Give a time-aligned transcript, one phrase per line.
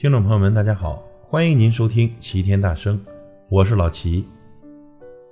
[0.00, 2.98] 听众朋友们，大家好，欢迎您收听齐天大圣，
[3.50, 4.26] 我是老齐。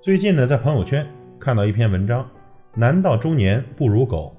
[0.02, 1.06] 最近呢，在朋友圈
[1.40, 2.28] 看到一篇文章，
[2.74, 4.36] 男到中年不如狗，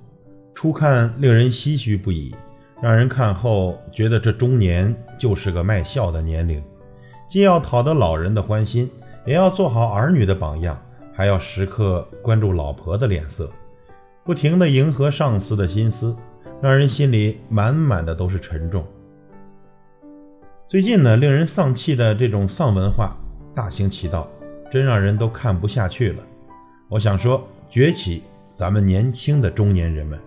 [0.54, 2.36] 初看令人唏嘘不已，
[2.80, 6.64] 让人看后觉得这中年就是个卖笑的年龄，
[7.28, 8.88] 既要讨得老人的欢心，
[9.26, 10.80] 也要做好儿女的榜样，
[11.12, 13.50] 还要时刻关注老婆的脸色，
[14.24, 16.16] 不停的迎合上司的心思，
[16.62, 18.86] 让人心里满满的都是沉重。
[20.70, 23.18] 最近呢，令人丧气的这种丧文化
[23.56, 24.30] 大行其道，
[24.72, 26.24] 真让人都看不下去了。
[26.90, 28.22] 我想说，崛起
[28.56, 30.20] 咱们年轻的中年人们。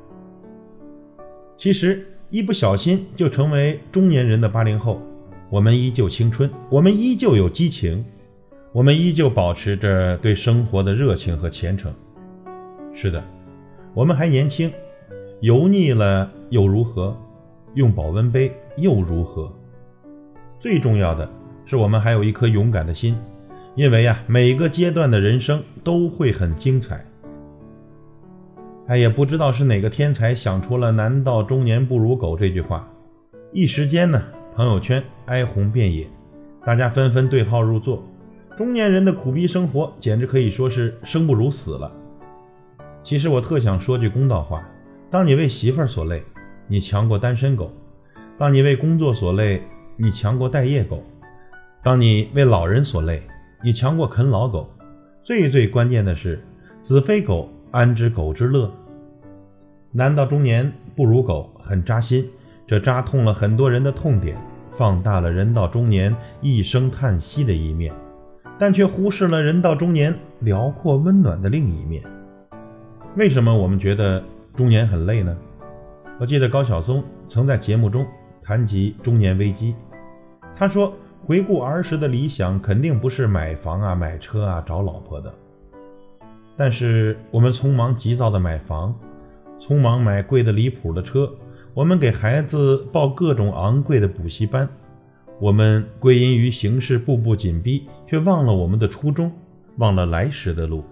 [1.57, 5.01] 其实一不小心就成为中年人的八零后，
[5.49, 8.05] 我们依旧青春，我们依旧有激情，
[8.73, 11.95] 我们依旧保持着对生活的热情和虔诚。
[12.93, 13.23] 是的，
[13.95, 14.73] 我们还年轻，
[15.41, 17.17] 油腻了又如何？
[17.75, 19.49] 用保温杯又如何？
[20.63, 21.29] 最重要的
[21.67, 23.19] 是，我们还有一颗勇敢的心，
[23.75, 27.05] 因为呀，每个阶段的人生都会很精彩。
[28.87, 32.89] 哎，也不知道是哪个天才想出了“男到中年不如狗”这句话，
[33.53, 34.23] 一时间呢，
[34.55, 36.07] 朋友圈哀鸿遍野，
[36.65, 38.01] 大家纷纷对号入座。
[38.57, 41.91] 中年人的苦逼生活，简直可以说是生不如死了。
[43.03, 44.63] 其实我特想说句公道话：
[45.11, 46.23] 当你为媳妇儿所累，
[46.69, 47.67] 你强过单身狗；
[48.39, 49.61] 当你为工作所累，
[50.03, 51.01] 你强过待业狗，
[51.81, 53.23] 当你为老人所累，
[53.63, 54.69] 你强过啃老狗。
[55.23, 56.43] 最最关键的是，
[56.83, 58.69] 子非狗，安知狗之乐？
[59.93, 62.29] 男到中年不如狗，很扎心，
[62.67, 64.37] 这扎痛了很多人的痛点，
[64.73, 67.95] 放大了人到中年一声叹息的一面，
[68.59, 72.03] 但却忽视了人到中年辽阔温暖的另一面。
[73.17, 74.21] 为什么我们觉得
[74.57, 75.39] 中年很累呢？
[76.19, 78.05] 我记得高晓松曾在节目中
[78.43, 79.77] 谈及中年危机。
[80.55, 85.33] 他说：“回顾儿时的理想，肯定不是买房啊、买车啊、找老婆的。
[86.57, 88.95] 但是我们匆忙急躁的买房，
[89.59, 91.33] 匆忙买贵的离谱的车，
[91.75, 94.69] 我们给孩子报各种昂贵的补习班，
[95.41, 99.33] 我们归因于形势步步紧逼，却忘了我们的初衷，
[99.79, 100.85] 忘了来时的路。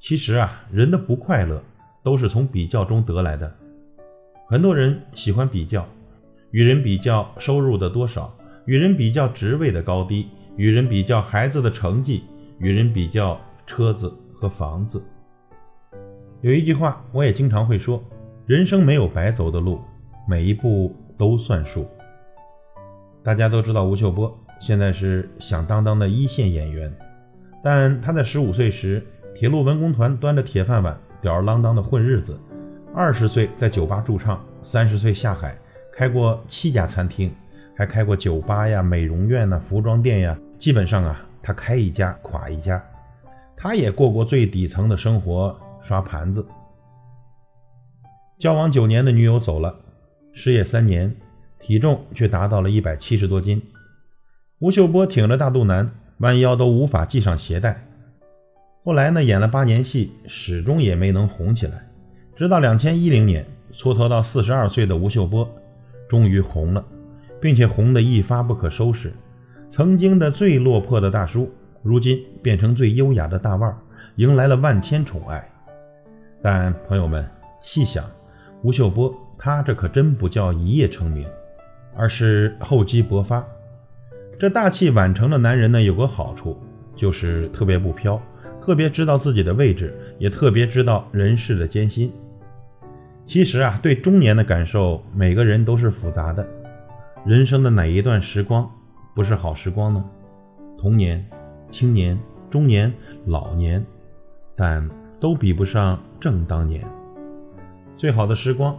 [0.00, 1.62] 其实啊，人的不快乐
[2.02, 3.50] 都是从比较中得来的。
[4.48, 5.86] 很多人喜欢比较，
[6.50, 8.34] 与人比较收入的多少。”
[8.66, 12.24] 与人比较职位的高低，与人比较孩子的成绩，
[12.58, 15.02] 与人比较车子和房子。
[16.42, 18.02] 有一句话，我也经常会说：
[18.46, 19.80] 人生没有白走的路，
[20.28, 21.86] 每一步都算数。
[23.22, 26.90] 大家都知道吴秀波现在是响当当的一线演员，
[27.62, 32.34] 但他在十五岁时，铁路文工团端着铁饭碗，吊儿郎当的混日子；
[32.94, 35.56] 二十岁在酒吧驻唱，三十岁下海，
[35.92, 37.30] 开过七家餐厅。
[37.80, 42.78] 还开过酒吧呀、美容院呐、服装店呀，基本上啊，他开一家垮一家。
[43.56, 46.44] 他也过过最底层的生活，刷盘子。
[48.38, 49.74] 交往九年的女友走了，
[50.34, 51.10] 失业三年，
[51.58, 53.62] 体重却达到了一百七十多斤。
[54.58, 57.82] 吴秀波挺着大肚腩，弯腰都无法系上鞋带。
[58.84, 61.82] 后来呢，演了八年戏，始终也没能红起来。
[62.36, 65.50] 直到两千一零年，蹉跎到四十二岁的吴秀波，
[66.10, 66.84] 终于红了。
[67.40, 69.12] 并且红得一发不可收拾，
[69.72, 71.50] 曾经的最落魄的大叔，
[71.82, 73.78] 如今变成最优雅的大腕儿，
[74.16, 75.42] 迎来了万千宠爱。
[76.42, 77.26] 但朋友们
[77.62, 78.04] 细想，
[78.62, 81.26] 吴秀波他这可真不叫一夜成名，
[81.96, 83.44] 而是厚积薄发。
[84.38, 86.58] 这大器晚成的男人呢，有个好处，
[86.96, 88.20] 就是特别不飘，
[88.62, 92.12] 特别知道自己的位置，也特别知道人世的艰辛。
[93.26, 96.46] 其实啊，对中年的感受，每个人都是复杂的。
[97.26, 98.68] 人生的哪一段时光
[99.14, 100.02] 不是好时光呢？
[100.78, 101.22] 童年、
[101.70, 102.18] 青年、
[102.50, 102.90] 中年、
[103.26, 103.84] 老年，
[104.56, 104.88] 但
[105.20, 106.82] 都比不上正当年。
[107.94, 108.74] 最好的时光，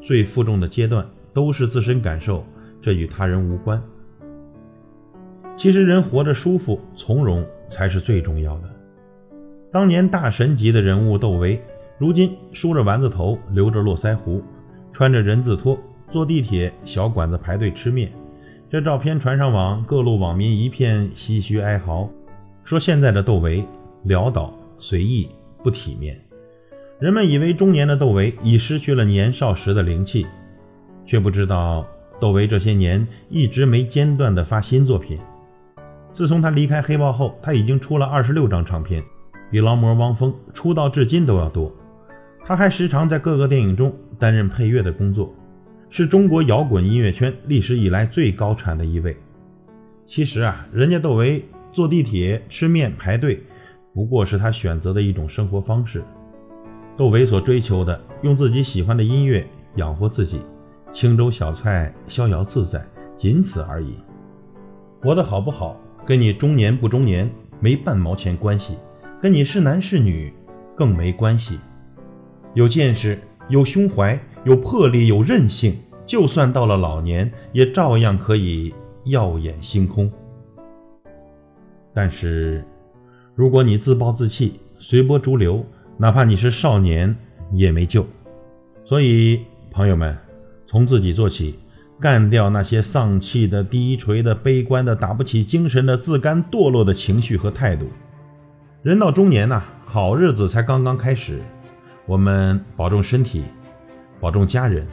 [0.00, 2.42] 最负重的阶段，都是自身感受，
[2.80, 3.80] 这与他人无关。
[5.54, 8.70] 其实人活着舒服从容才是最重要的。
[9.70, 11.62] 当年大神级的人物窦唯，
[11.98, 14.42] 如今梳着丸子头，留着络腮胡，
[14.94, 15.78] 穿着人字拖。
[16.12, 18.12] 坐地铁，小馆子排队吃面，
[18.70, 22.06] 这照片传上网，各路网民一片唏嘘哀嚎，
[22.62, 23.64] 说现在的窦唯
[24.06, 25.28] 潦倒、随意、
[25.64, 26.20] 不体面。
[27.00, 30.26] 人们以为中年的窦唯已失去了年少时的灵气，
[31.06, 31.86] 却不知道
[32.20, 35.18] 窦唯这些年一直没间断地发新作品。
[36.12, 39.02] 自从他离开黑豹后，他已经出了二十六张唱片，
[39.50, 41.74] 比劳模汪峰出道至今都要多。
[42.44, 45.34] 他还时常在各个电影中担任配乐的工作。
[45.94, 49.14] 是中国摇滚音乐圈历史以来最高产的一位。
[50.06, 53.42] 其实啊，人家窦唯坐地铁、吃面、排队，
[53.92, 56.02] 不过是他选择的一种生活方式。
[56.96, 59.46] 窦唯所追求的，用自己喜欢的音乐
[59.76, 60.40] 养活自己，
[60.94, 62.82] 清粥小菜，逍遥自在，
[63.14, 63.92] 仅此而已。
[65.02, 67.30] 活得好不好，跟你中年不中年
[67.60, 68.78] 没半毛钱关系，
[69.20, 70.32] 跟你是男是女
[70.74, 71.58] 更没关系。
[72.54, 78.74] 有见识，有胸怀，有魄力，有韧性，就算到了老年，也照样可以
[79.04, 80.10] 耀眼星空。
[81.94, 82.64] 但是，
[83.36, 85.64] 如果你自暴自弃，随波逐流，
[85.96, 87.14] 哪怕你是少年，
[87.52, 88.04] 也没救。
[88.84, 90.18] 所以，朋友们，
[90.66, 91.58] 从自己做起，
[92.00, 97.86] 干掉那些丧气的、低垂的、悲观的、打不起精神的、自甘堕落的情绪和态度。
[98.82, 101.40] 人到中年呐，好日子才刚刚开始。
[102.06, 103.44] 我们保重身体，
[104.22, 104.86] 保重家人，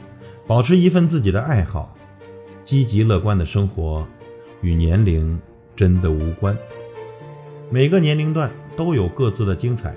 [0.44, 1.94] 保持一份自己的爱好，
[2.64, 4.04] 积极乐观的生活，
[4.60, 5.40] 与年龄
[5.76, 6.58] 真的无关。
[7.70, 9.94] 每个年龄段都有各自的精彩。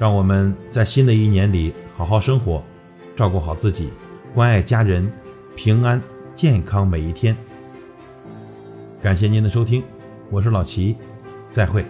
[0.00, 2.60] 让我们在新的一年里好好生活，
[3.14, 3.90] 照顾好自己，
[4.34, 5.08] 关爱家人，
[5.54, 6.02] 平安
[6.34, 7.36] 健康每一天。
[9.00, 9.84] 感谢您的收听，
[10.28, 10.96] 我是老齐，
[11.52, 11.84] 再会。